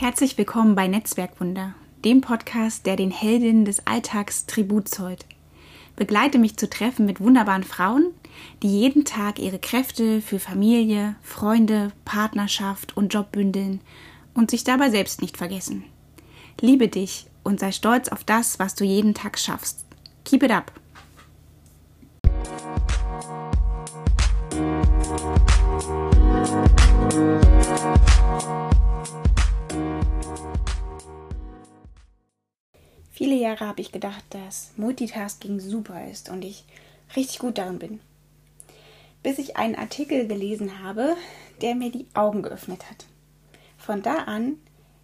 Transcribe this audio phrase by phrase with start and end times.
[0.00, 5.26] Herzlich willkommen bei Netzwerkwunder, dem Podcast, der den Heldinnen des Alltags Tribut zollt.
[5.96, 8.06] Begleite mich zu Treffen mit wunderbaren Frauen,
[8.62, 13.80] die jeden Tag ihre Kräfte für Familie, Freunde, Partnerschaft und Job bündeln
[14.34, 15.82] und sich dabei selbst nicht vergessen.
[16.60, 19.84] Liebe dich und sei stolz auf das, was du jeden Tag schaffst.
[20.24, 20.70] Keep it up!
[33.18, 36.64] Viele Jahre habe ich gedacht, dass Multitasking super ist und ich
[37.16, 38.00] richtig gut darin bin.
[39.24, 41.16] Bis ich einen Artikel gelesen habe,
[41.60, 43.06] der mir die Augen geöffnet hat.
[43.76, 44.58] Von da an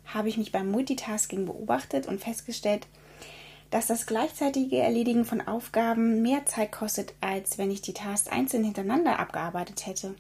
[0.05, 2.87] habe ich mich beim Multitasking beobachtet und festgestellt,
[3.71, 8.63] dass das gleichzeitige Erledigen von Aufgaben mehr Zeit kostet, als wenn ich die Tasks einzeln
[8.63, 10.15] hintereinander abgearbeitet hätte.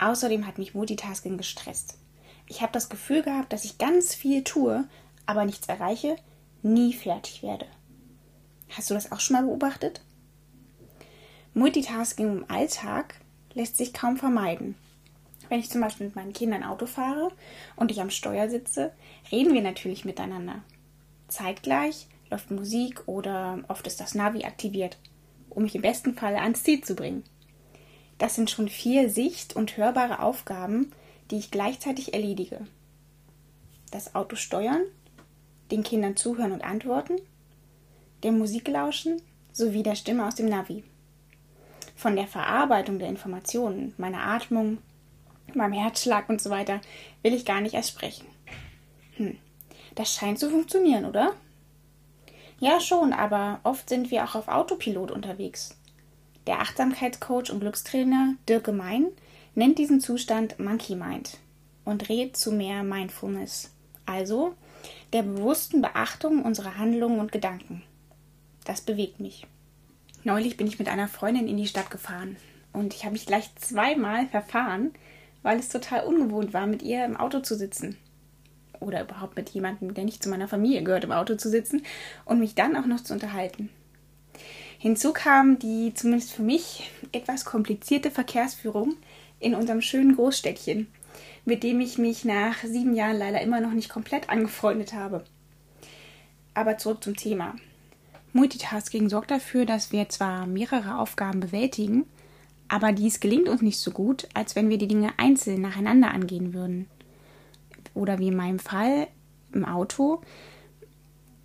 [0.00, 1.98] Außerdem hat mich Multitasking gestresst.
[2.48, 4.88] Ich habe das Gefühl gehabt, dass ich ganz viel tue,
[5.24, 6.16] aber nichts erreiche,
[6.62, 7.66] nie fertig werde.
[8.70, 10.00] Hast du das auch schon mal beobachtet?
[11.54, 13.14] Multitasking im Alltag
[13.54, 14.74] lässt sich kaum vermeiden.
[15.48, 17.30] Wenn ich zum Beispiel mit meinen Kindern Auto fahre
[17.76, 18.92] und ich am Steuer sitze,
[19.30, 20.62] reden wir natürlich miteinander.
[21.28, 24.98] Zeitgleich läuft Musik oder oft ist das Navi aktiviert,
[25.48, 27.24] um mich im besten Fall ans Ziel zu bringen.
[28.18, 30.92] Das sind schon vier sicht- und hörbare Aufgaben,
[31.30, 32.66] die ich gleichzeitig erledige.
[33.90, 34.82] Das Auto steuern,
[35.70, 37.16] den Kindern zuhören und antworten,
[38.22, 39.20] der Musik lauschen
[39.52, 40.84] sowie der Stimme aus dem Navi.
[41.94, 44.78] Von der Verarbeitung der Informationen, meiner Atmung,
[45.54, 46.80] meinem Herzschlag und so weiter
[47.22, 48.26] will ich gar nicht erst sprechen.
[49.16, 49.38] Hm,
[49.94, 51.32] das scheint zu funktionieren, oder?
[52.58, 55.76] Ja, schon, aber oft sind wir auch auf Autopilot unterwegs.
[56.46, 59.06] Der Achtsamkeitscoach und Glückstrainer Dirk Gemein
[59.54, 61.38] nennt diesen Zustand Monkey Mind
[61.84, 63.72] und rät zu mehr Mindfulness,
[64.04, 64.54] also
[65.12, 67.82] der bewussten Beachtung unserer Handlungen und Gedanken.
[68.64, 69.46] Das bewegt mich.
[70.24, 72.36] Neulich bin ich mit einer Freundin in die Stadt gefahren
[72.72, 74.92] und ich habe mich gleich zweimal verfahren,
[75.42, 77.96] weil es total ungewohnt war, mit ihr im Auto zu sitzen.
[78.80, 81.82] Oder überhaupt mit jemandem, der nicht zu meiner Familie gehört, im Auto zu sitzen
[82.24, 83.70] und mich dann auch noch zu unterhalten.
[84.78, 88.96] Hinzu kam die zumindest für mich etwas komplizierte Verkehrsführung
[89.38, 90.88] in unserem schönen Großstädtchen,
[91.46, 95.24] mit dem ich mich nach sieben Jahren leider immer noch nicht komplett angefreundet habe.
[96.52, 97.54] Aber zurück zum Thema.
[98.32, 102.04] Multitasking sorgt dafür, dass wir zwar mehrere Aufgaben bewältigen,
[102.68, 106.52] aber dies gelingt uns nicht so gut, als wenn wir die Dinge einzeln nacheinander angehen
[106.52, 106.88] würden.
[107.94, 109.06] Oder wie in meinem Fall
[109.52, 110.20] im Auto,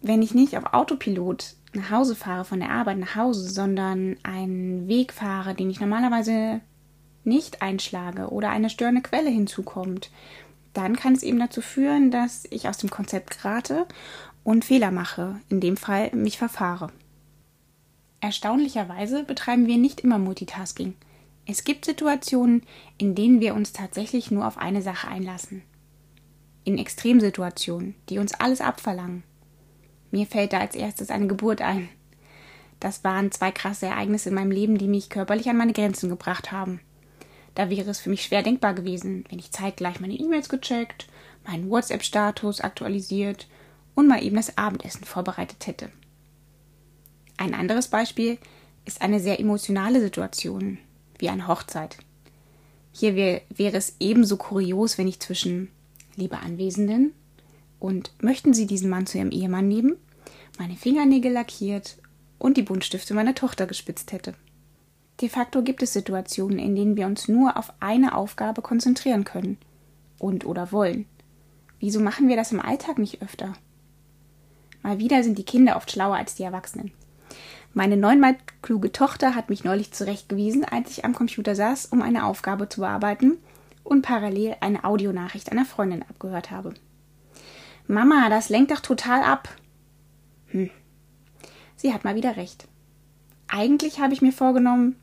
[0.02, 4.88] wenn ich nicht auf Autopilot nach Hause fahre, von der Arbeit nach Hause, sondern einen
[4.88, 6.62] Weg fahre, den ich normalerweise
[7.24, 10.10] nicht einschlage oder eine störende Quelle hinzukommt,
[10.74, 13.88] dann kann es eben dazu führen, dass ich aus dem Konzept gerate
[14.44, 16.92] und Fehler mache, in dem Fall mich verfahre.
[18.22, 20.96] Erstaunlicherweise betreiben wir nicht immer Multitasking.
[21.46, 22.64] Es gibt Situationen,
[22.98, 25.64] in denen wir uns tatsächlich nur auf eine Sache einlassen.
[26.64, 29.24] In Extremsituationen, die uns alles abverlangen.
[30.12, 31.90] Mir fällt da als erstes eine Geburt ein.
[32.80, 36.52] Das waren zwei krasse Ereignisse in meinem Leben, die mich körperlich an meine Grenzen gebracht
[36.52, 36.80] haben.
[37.56, 41.08] Da wäre es für mich schwer denkbar gewesen, wenn ich zeitgleich meine E-Mails gecheckt,
[41.46, 43.48] meinen WhatsApp-Status aktualisiert
[43.96, 45.90] und mal eben das Abendessen vorbereitet hätte.
[47.38, 48.38] Ein anderes Beispiel
[48.86, 50.78] ist eine sehr emotionale Situation,
[51.18, 51.98] wie eine Hochzeit.
[52.94, 55.70] Hier wär, wäre es ebenso kurios, wenn ich zwischen
[56.16, 57.14] liebe Anwesenden
[57.80, 59.96] und möchten Sie diesen Mann zu Ihrem Ehemann nehmen,
[60.60, 61.98] meine Fingernägel lackiert
[62.38, 64.36] und die Buntstifte meiner Tochter gespitzt hätte.
[65.22, 69.58] De facto gibt es Situationen, in denen wir uns nur auf eine Aufgabe konzentrieren können
[70.18, 71.06] und oder wollen.
[71.80, 73.54] Wieso machen wir das im Alltag nicht öfter?
[74.82, 76.92] Mal wieder sind die Kinder oft schlauer als die Erwachsenen.
[77.74, 82.26] Meine neunmal kluge Tochter hat mich neulich zurechtgewiesen, als ich am Computer saß, um eine
[82.26, 83.38] Aufgabe zu bearbeiten
[83.84, 86.74] und parallel eine Audionachricht einer Freundin abgehört habe.
[87.88, 89.50] Mama, das lenkt doch total ab.
[90.48, 90.70] Hm.
[91.76, 92.68] Sie hat mal wieder recht.
[93.48, 94.96] Eigentlich habe ich mir vorgenommen,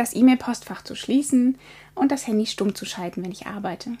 [0.00, 1.58] das E-Mail-Postfach zu schließen
[1.94, 3.92] und das Handy stumm zu schalten, wenn ich arbeite,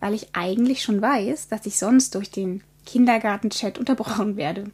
[0.00, 4.70] weil ich eigentlich schon weiß, dass ich sonst durch den Kindergarten-Chat unterbrochen werde.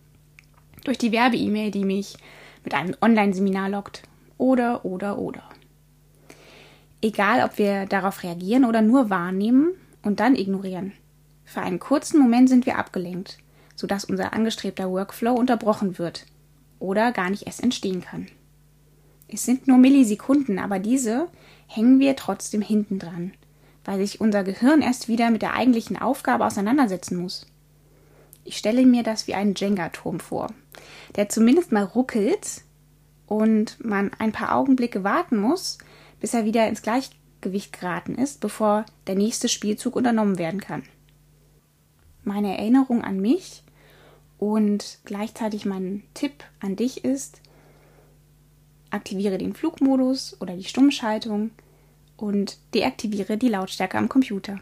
[0.84, 2.16] Durch die Werbe-E-Mail, die mich
[2.64, 4.02] mit einem Online-Seminar lockt.
[4.36, 5.42] Oder, oder, oder.
[7.00, 9.70] Egal, ob wir darauf reagieren oder nur wahrnehmen
[10.02, 10.92] und dann ignorieren.
[11.44, 13.38] Für einen kurzen Moment sind wir abgelenkt,
[13.74, 16.26] sodass unser angestrebter Workflow unterbrochen wird
[16.78, 18.28] oder gar nicht erst entstehen kann.
[19.28, 21.28] Es sind nur Millisekunden, aber diese
[21.66, 23.32] hängen wir trotzdem hinten dran,
[23.84, 27.46] weil sich unser Gehirn erst wieder mit der eigentlichen Aufgabe auseinandersetzen muss.
[28.44, 30.48] Ich stelle mir das wie einen Jenga-Turm vor,
[31.16, 32.62] der zumindest mal ruckelt
[33.26, 35.76] und man ein paar Augenblicke warten muss,
[36.20, 40.82] bis er wieder ins Gleichgewicht geraten ist, bevor der nächste Spielzug unternommen werden kann.
[42.24, 43.62] Meine Erinnerung an mich
[44.38, 47.42] und gleichzeitig mein Tipp an dich ist,
[48.90, 51.50] aktiviere den Flugmodus oder die Stummschaltung
[52.16, 54.60] und deaktiviere die Lautstärke am Computer.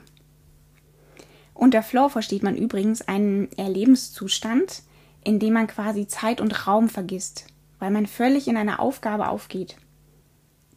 [1.55, 4.82] Unter Flow versteht man übrigens einen Erlebenszustand,
[5.25, 7.46] in dem man quasi Zeit und Raum vergisst,
[7.78, 9.76] weil man völlig in einer Aufgabe aufgeht.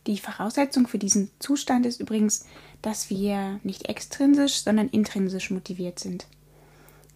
[0.07, 2.45] Die Voraussetzung für diesen Zustand ist übrigens,
[2.81, 6.27] dass wir nicht extrinsisch, sondern intrinsisch motiviert sind,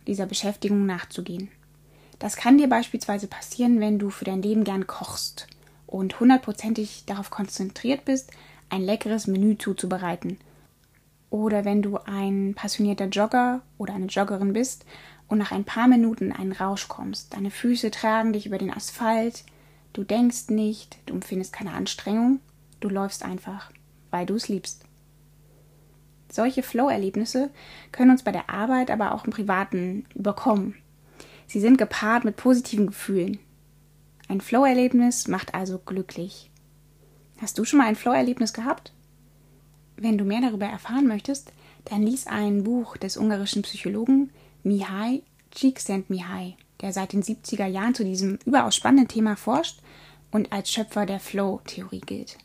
[0.06, 1.50] dieser Beschäftigung nachzugehen.
[2.20, 5.48] Das kann dir beispielsweise passieren, wenn du für dein Leben gern kochst
[5.94, 8.32] und hundertprozentig darauf konzentriert bist,
[8.70, 10.40] ein leckeres Menü zuzubereiten.
[11.30, 14.88] Oder wenn du ein passionierter Jogger oder eine Joggerin bist
[15.28, 17.36] und nach ein paar Minuten in einen Rausch kommst.
[17.36, 19.44] Deine Füße tragen dich über den Asphalt,
[19.94, 22.40] du denkst nicht, du empfindest keine Anstrengung,
[22.80, 23.70] du läufst einfach,
[24.10, 24.86] weil du es liebst.
[26.32, 27.52] Solche Flow-Erlebnisse
[27.92, 30.74] können uns bei der Arbeit, aber auch im Privaten überkommen.
[31.46, 33.38] Sie sind gepaart mit positiven Gefühlen.
[34.28, 36.50] Ein Flow-Erlebnis macht also glücklich.
[37.42, 38.94] Hast du schon mal ein Flow-Erlebnis gehabt?
[39.98, 41.52] Wenn du mehr darüber erfahren möchtest,
[41.86, 44.32] dann lies ein Buch des ungarischen Psychologen
[44.64, 49.82] Mihai Csikszentmihalyi, der seit den 70er Jahren zu diesem überaus spannenden Thema forscht
[50.32, 52.38] und als Schöpfer der Flow-Theorie gilt.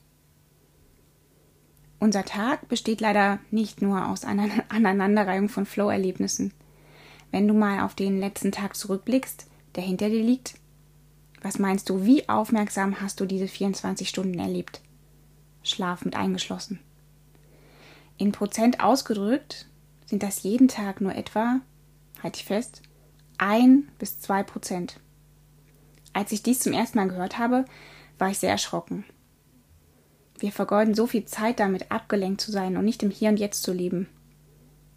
[2.01, 6.53] Unser Tag besteht leider nicht nur aus einer Aneinanderreihung von Flow-Erlebnissen.
[7.31, 10.55] Wenn du mal auf den letzten Tag zurückblickst, der hinter dir liegt,
[11.43, 14.81] was meinst du, wie aufmerksam hast du diese 24 Stunden erlebt?
[15.63, 16.81] Schlaf mit eingeschlossen.
[18.17, 19.67] In Prozent ausgedrückt
[20.07, 21.61] sind das jeden Tag nur etwa,
[22.23, 22.83] halte ich fest,
[23.39, 24.99] ein bis zwei Prozent.
[26.13, 27.65] Als ich dies zum ersten Mal gehört habe,
[28.19, 29.05] war ich sehr erschrocken.
[30.39, 33.63] Wir vergeuden so viel Zeit damit, abgelenkt zu sein und nicht im Hier und Jetzt
[33.63, 34.09] zu leben.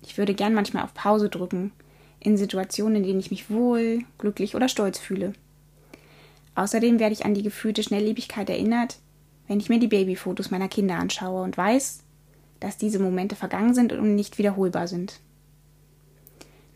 [0.02, 1.72] Ich würde gern manchmal auf Pause drücken,
[2.20, 5.34] in Situationen, in denen ich mich wohl, glücklich oder stolz fühle.
[6.56, 8.98] Außerdem werde ich an die gefühlte Schnelllebigkeit erinnert,
[9.48, 12.04] wenn ich mir die Babyfotos meiner Kinder anschaue und weiß,
[12.60, 15.20] dass diese Momente vergangen sind und nicht wiederholbar sind.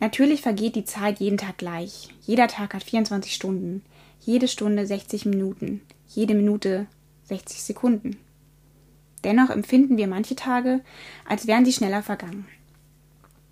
[0.00, 2.10] Natürlich vergeht die Zeit jeden Tag gleich.
[2.22, 3.82] Jeder Tag hat 24 Stunden,
[4.20, 6.86] jede Stunde 60 Minuten, jede Minute
[7.24, 8.18] 60 Sekunden.
[9.24, 10.80] Dennoch empfinden wir manche Tage,
[11.26, 12.46] als wären sie schneller vergangen.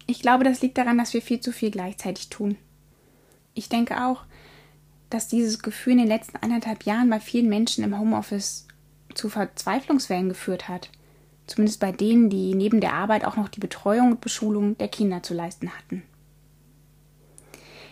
[0.07, 2.57] Ich glaube, das liegt daran, dass wir viel zu viel gleichzeitig tun.
[3.55, 4.25] Ich denke auch,
[5.15, 8.67] dass dieses Gefühl in den letzten anderthalb Jahren bei vielen Menschen im Homeoffice
[9.15, 10.91] zu Verzweiflungswellen geführt hat.
[11.47, 15.23] Zumindest bei denen, die neben der Arbeit auch noch die Betreuung und Beschulung der Kinder
[15.23, 16.03] zu leisten hatten.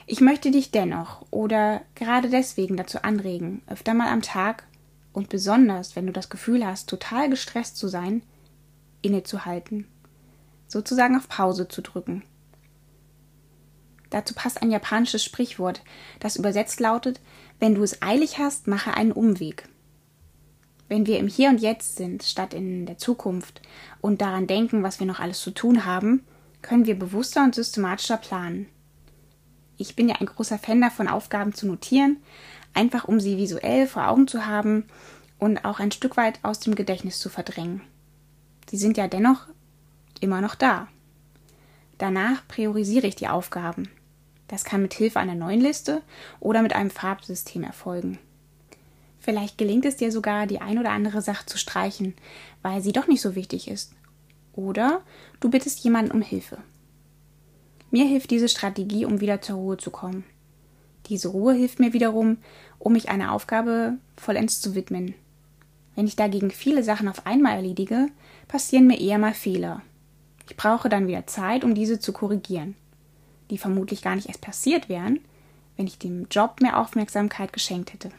[0.07, 4.65] Ich möchte dich dennoch oder gerade deswegen dazu anregen, öfter mal am Tag
[5.13, 8.25] und besonders, wenn du das Gefühl hast, total gestresst zu sein,
[9.01, 9.87] innezuhalten,
[10.67, 12.25] sozusagen auf Pause zu drücken.
[14.13, 15.83] Dazu passt ein japanisches Sprichwort,
[16.21, 17.19] das übersetzt lautet,
[17.59, 19.67] wenn du es eilig hast, mache einen Umweg.
[20.87, 23.63] Wenn wir im Hier und Jetzt sind, statt in der Zukunft
[24.03, 26.27] und daran denken, was wir noch alles zu tun haben,
[26.61, 28.67] können wir bewusster und systematischer planen.
[29.79, 32.19] Ich bin ja ein großer Fan davon, Aufgaben zu notieren,
[32.75, 34.85] einfach um sie visuell vor Augen zu haben
[35.39, 37.81] und auch ein Stück weit aus dem Gedächtnis zu verdrängen.
[38.69, 39.47] Sie sind ja dennoch
[40.21, 40.89] immer noch da.
[41.97, 43.89] Danach priorisiere ich die Aufgaben.
[44.53, 46.03] Das kann mit Hilfe einer neuen Liste
[46.39, 48.19] oder mit einem Farbsystem erfolgen.
[49.19, 52.13] Vielleicht gelingt es dir sogar, die ein oder andere Sache zu streichen,
[52.61, 53.95] weil sie doch nicht so wichtig ist.
[54.53, 55.01] Oder
[55.41, 56.59] du bittest jemanden um Hilfe.
[57.91, 60.23] Mir hilft diese Strategie, um wieder zur Ruhe zu kommen.
[61.07, 62.37] Diese Ruhe hilft mir wiederum,
[62.79, 65.15] um mich einer Aufgabe vollends zu widmen.
[65.97, 68.09] Wenn ich dagegen viele Sachen auf einmal erledige,
[68.49, 69.81] passieren mir eher mal Fehler.
[70.47, 72.75] Ich brauche dann wieder Zeit, um diese zu korrigieren,
[73.53, 75.21] die vermutlich gar nicht erst passiert wären,
[75.77, 78.11] wenn ich dem Job mehr Aufmerksamkeit geschenkt hätte.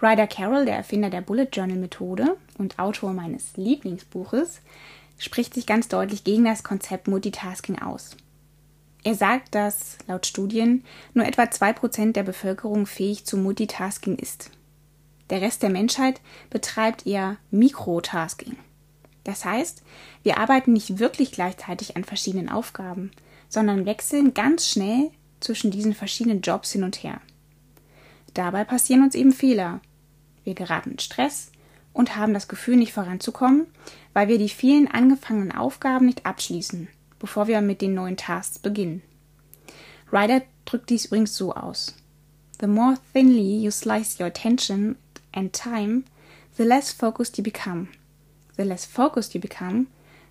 [0.00, 4.60] Ryder Carroll, der Erfinder der Bullet Journal Methode und Autor meines Lieblingsbuches,
[5.18, 8.16] spricht sich ganz deutlich gegen das Konzept Multitasking aus.
[9.02, 14.50] Er sagt, dass laut Studien nur etwa 2% der Bevölkerung fähig zu Multitasking ist.
[15.30, 16.20] Der Rest der Menschheit
[16.50, 18.56] betreibt eher Mikrotasking.
[19.24, 19.82] Das heißt,
[20.22, 23.10] wir arbeiten nicht wirklich gleichzeitig an verschiedenen Aufgaben,
[23.52, 27.20] sondern wechseln ganz schnell zwischen diesen verschiedenen Jobs hin und her.
[28.32, 29.80] Dabei passieren uns eben Fehler,
[30.42, 31.52] wir geraten in Stress
[31.92, 33.66] und haben das Gefühl, nicht voranzukommen,
[34.14, 39.02] weil wir die vielen angefangenen Aufgaben nicht abschließen, bevor wir mit den neuen Tasks beginnen.
[40.10, 41.94] Ryder drückt dies übrigens so aus.
[42.58, 44.96] The more thinly you slice your attention
[45.32, 46.04] and time,
[46.56, 47.88] the less focused you become.
[48.56, 49.88] The less focused you become,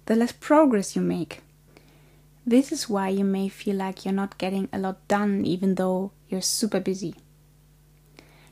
[0.07, 1.43] the less progress you make.
[2.43, 6.11] This is why you may feel like you're not getting a lot done, even though
[6.27, 7.13] you're super busy.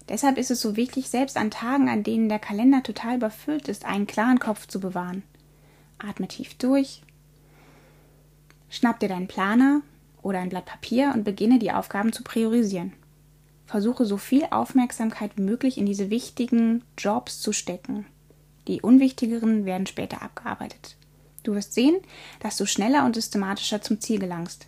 [0.08, 3.86] Deshalb ist es so wichtig, selbst an Tagen, an denen der Kalender total überfüllt ist,
[3.86, 5.24] einen klaren Kopf zu bewahren.
[6.00, 7.01] Atme tief durch,
[8.69, 9.81] schnapp dir deinen Planer
[10.22, 12.93] oder ein Blatt Papier und beginne die Aufgaben zu priorisieren.
[13.65, 18.05] Versuche so viel Aufmerksamkeit wie möglich in diese wichtigen Jobs zu stecken.
[18.67, 20.96] Die unwichtigeren werden später abgearbeitet.
[21.43, 21.98] Du wirst sehen,
[22.39, 24.67] dass du schneller und systematischer zum Ziel gelangst.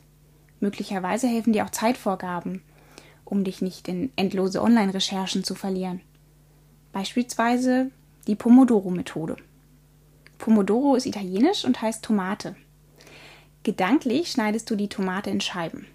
[0.59, 2.61] Möglicherweise helfen dir auch Zeitvorgaben,
[3.25, 6.01] um dich nicht in endlose Online-Recherchen zu verlieren.
[6.91, 7.91] Beispielsweise
[8.27, 9.37] die Pomodoro-Methode.
[10.37, 12.55] Pomodoro ist italienisch und heißt Tomate.
[13.63, 15.87] Gedanklich schneidest du die Tomate in Scheiben.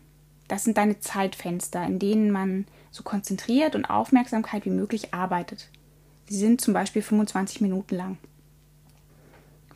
[0.48, 5.68] Das sind deine Zeitfenster, in denen man so konzentriert und Aufmerksamkeit wie möglich arbeitet.
[6.28, 8.18] Sie sind zum Beispiel 25 Minuten lang.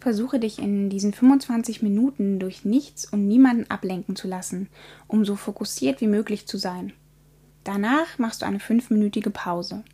[0.01, 4.69] Versuche dich in diesen 25 Minuten durch nichts und niemanden ablenken zu lassen,
[5.07, 6.95] um so fokussiert wie möglich zu sein.
[7.65, 9.85] Danach machst du eine fünfminütige Pause.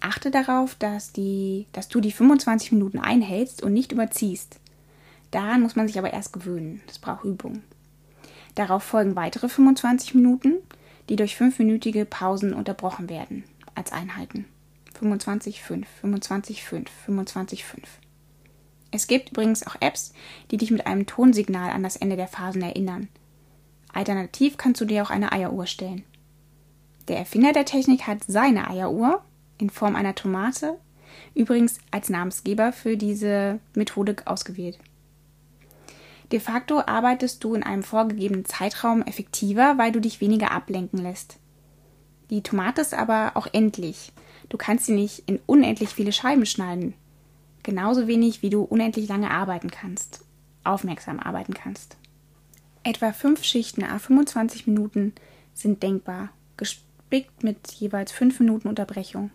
[0.00, 4.58] Achte darauf, dass, die, dass du die 25 Minuten einhältst und nicht überziehst.
[5.30, 6.80] Daran muss man sich aber erst gewöhnen.
[6.86, 7.62] Das braucht Übung.
[8.54, 10.54] Darauf folgen weitere 25 Minuten,
[11.10, 14.46] die durch fünfminütige Pausen unterbrochen werden, als Einheiten.
[14.98, 17.86] 25, 5, 25, 5, 25, 5.
[18.96, 20.14] Es gibt übrigens auch Apps,
[20.50, 23.08] die dich mit einem Tonsignal an das Ende der Phasen erinnern.
[23.92, 26.02] Alternativ kannst du dir auch eine Eieruhr stellen.
[27.06, 29.22] Der Erfinder der Technik hat seine Eieruhr
[29.58, 30.78] in Form einer Tomate
[31.34, 34.78] übrigens als Namensgeber für diese Methode ausgewählt.
[36.32, 41.38] De facto arbeitest du in einem vorgegebenen Zeitraum effektiver, weil du dich weniger ablenken lässt.
[42.30, 44.14] Die Tomate ist aber auch endlich.
[44.48, 46.94] Du kannst sie nicht in unendlich viele Scheiben schneiden.
[47.66, 50.20] Genauso wenig wie du unendlich lange arbeiten kannst,
[50.62, 51.96] aufmerksam arbeiten kannst.
[52.84, 55.12] Etwa fünf Schichten a 25 Minuten
[55.52, 59.32] sind denkbar, gespickt mit jeweils fünf Minuten Unterbrechung.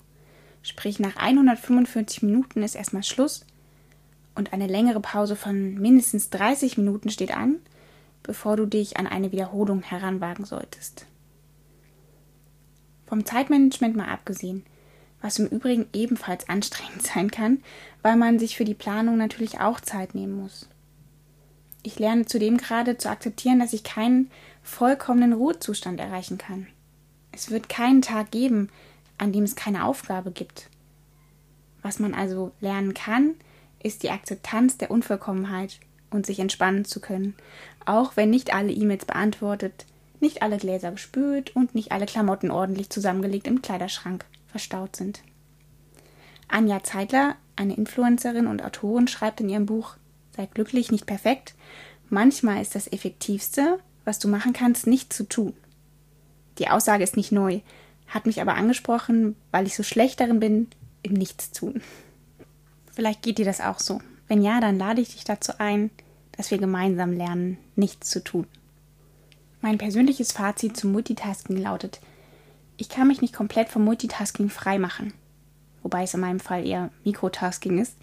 [0.63, 3.45] Sprich, nach 145 Minuten ist erstmal Schluss
[4.33, 7.57] und eine längere Pause von mindestens 30 Minuten steht an,
[8.23, 11.05] bevor du dich an eine Wiederholung heranwagen solltest.
[13.07, 14.63] Vom Zeitmanagement mal abgesehen,
[15.21, 17.63] was im Übrigen ebenfalls anstrengend sein kann,
[18.01, 20.67] weil man sich für die Planung natürlich auch Zeit nehmen muss.
[21.83, 24.29] Ich lerne zudem gerade zu akzeptieren, dass ich keinen
[24.61, 26.67] vollkommenen Ruhezustand erreichen kann.
[27.31, 28.69] Es wird keinen Tag geben,
[29.17, 30.69] an dem es keine Aufgabe gibt.
[31.81, 33.35] Was man also lernen kann,
[33.81, 35.79] ist die Akzeptanz der Unvollkommenheit
[36.11, 37.35] und sich entspannen zu können,
[37.85, 39.85] auch wenn nicht alle E-Mails beantwortet,
[40.19, 45.21] nicht alle Gläser gespült und nicht alle Klamotten ordentlich zusammengelegt im Kleiderschrank verstaut sind.
[46.47, 49.95] Anja Zeitler, eine Influencerin und Autorin, schreibt in ihrem Buch
[50.35, 51.55] Sei glücklich, nicht perfekt.
[52.09, 55.53] Manchmal ist das Effektivste, was du machen kannst, nicht zu tun.
[56.57, 57.61] Die Aussage ist nicht neu,
[58.07, 60.67] hat mich aber angesprochen, weil ich so schlecht darin bin,
[61.03, 61.81] im Nichtstun.
[62.93, 64.01] Vielleicht geht dir das auch so.
[64.27, 65.89] Wenn ja, dann lade ich dich dazu ein,
[66.33, 68.47] dass wir gemeinsam lernen, nichts zu tun.
[69.61, 72.01] Mein persönliches Fazit zum Multitasking lautet,
[72.81, 75.13] ich kann mich nicht komplett vom Multitasking freimachen,
[75.83, 77.95] wobei es in meinem Fall eher Mikrotasking ist.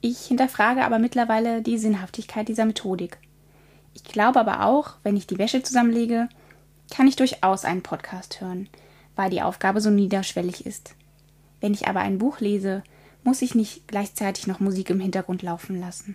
[0.00, 3.18] Ich hinterfrage aber mittlerweile die Sinnhaftigkeit dieser Methodik.
[3.94, 6.28] Ich glaube aber auch, wenn ich die Wäsche zusammenlege,
[6.94, 8.68] kann ich durchaus einen Podcast hören,
[9.16, 10.94] weil die Aufgabe so niederschwellig ist.
[11.60, 12.84] Wenn ich aber ein Buch lese,
[13.24, 16.14] muss ich nicht gleichzeitig noch Musik im Hintergrund laufen lassen.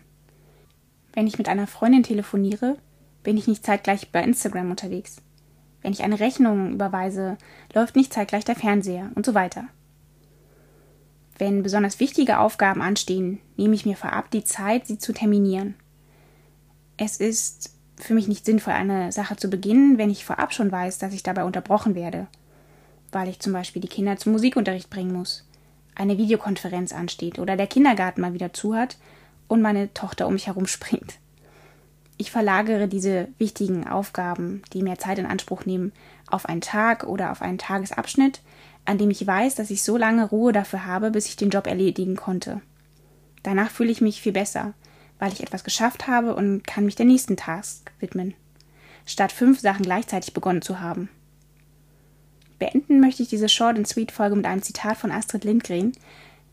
[1.11, 2.77] Wenn ich mit einer Freundin telefoniere,
[3.23, 5.17] bin ich nicht zeitgleich bei Instagram unterwegs.
[5.83, 7.37] Wenn ich eine Rechnung überweise,
[7.73, 9.65] läuft nicht zeitgleich der Fernseher und so weiter.
[11.37, 15.75] Wenn besonders wichtige Aufgaben anstehen, nehme ich mir vorab die Zeit, sie zu terminieren.
[16.97, 20.97] Es ist für mich nicht sinnvoll, eine Sache zu beginnen, wenn ich vorab schon weiß,
[20.97, 22.25] dass ich dabei unterbrochen werde,
[23.11, 25.45] weil ich zum Beispiel die Kinder zum Musikunterricht bringen muss
[25.95, 28.97] eine Videokonferenz ansteht oder der Kindergarten mal wieder zu hat
[29.47, 31.19] und meine Tochter um mich herum springt.
[32.33, 35.91] Verlagere diese wichtigen Aufgaben, die mehr Zeit in Anspruch nehmen,
[36.25, 38.41] auf einen Tag oder auf einen Tagesabschnitt,
[38.85, 41.67] an dem ich weiß, dass ich so lange Ruhe dafür habe, bis ich den Job
[41.67, 42.61] erledigen konnte.
[43.43, 44.73] Danach fühle ich mich viel besser,
[45.19, 48.33] weil ich etwas geschafft habe und kann mich der nächsten Task widmen,
[49.05, 51.09] statt fünf Sachen gleichzeitig begonnen zu haben.
[52.57, 55.91] Beenden möchte ich diese Short and Sweet Folge mit einem Zitat von Astrid Lindgren,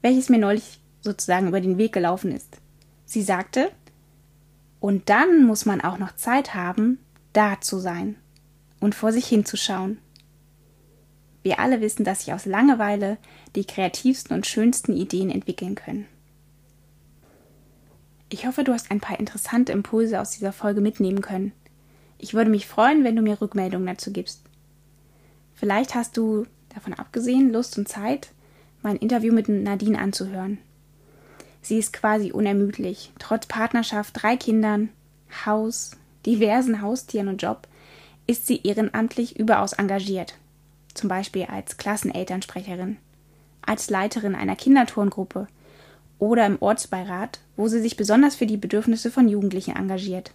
[0.02, 2.58] welches mir neulich sozusagen über den Weg gelaufen ist.
[3.06, 3.70] Sie sagte,
[4.80, 6.99] und dann muss man auch noch Zeit haben,
[7.32, 8.16] da zu sein
[8.80, 9.99] und vor sich hinzuschauen.
[11.42, 13.18] Wir alle wissen, dass sich aus Langeweile
[13.54, 16.06] die kreativsten und schönsten Ideen entwickeln können.
[18.28, 21.52] Ich hoffe, du hast ein paar interessante Impulse aus dieser Folge mitnehmen können.
[22.18, 24.42] Ich würde mich freuen, wenn du mir Rückmeldungen dazu gibst.
[25.54, 28.32] Vielleicht hast du, davon abgesehen, Lust und Zeit,
[28.82, 30.58] mein Interview mit Nadine anzuhören.
[31.62, 34.90] Sie ist quasi unermüdlich, trotz Partnerschaft, drei Kindern,
[35.44, 35.92] Haus,
[36.26, 37.68] diversen Haustieren und Job,
[38.26, 40.34] ist sie ehrenamtlich überaus engagiert.
[40.94, 42.96] Zum Beispiel als Klassenelternsprecherin,
[43.62, 45.46] als Leiterin einer Kinderturngruppe
[46.18, 50.32] oder im Ortsbeirat, wo sie sich besonders für die Bedürfnisse von Jugendlichen engagiert.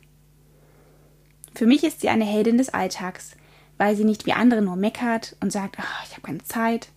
[1.53, 3.31] Für mich ist sie eine Heldin des Alltags,
[3.77, 6.89] weil sie nicht wie andere nur meckert und sagt, oh, ich habe keine Zeit,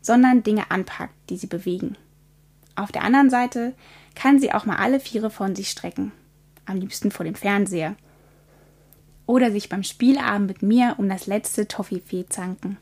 [0.00, 1.96] sondern Dinge anpackt, die sie bewegen.
[2.76, 3.74] Auf der anderen Seite
[4.14, 6.12] kann sie auch mal alle Viere von sich strecken,
[6.66, 7.96] am liebsten vor dem Fernseher.
[9.24, 12.76] Oder sich beim Spielabend mit mir um das letzte Toffifee zanken.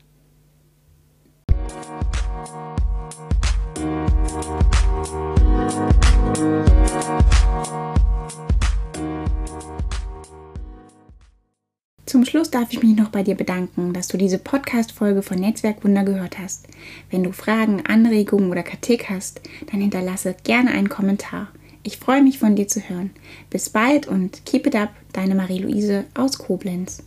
[12.05, 16.03] Zum Schluss darf ich mich noch bei dir bedanken, dass du diese Podcast-Folge von Netzwerkwunder
[16.03, 16.67] gehört hast.
[17.09, 21.47] Wenn du Fragen, Anregungen oder Kritik hast, dann hinterlasse gerne einen Kommentar.
[21.81, 23.09] Ich freue mich von dir zu hören.
[23.49, 27.01] Bis bald und keep it up, deine Marie-Louise aus Koblenz.